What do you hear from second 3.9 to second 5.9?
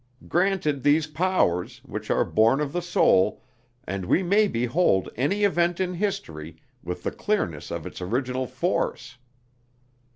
we may behold any event